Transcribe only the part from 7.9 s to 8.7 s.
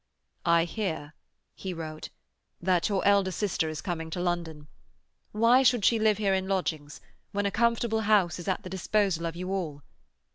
house is at the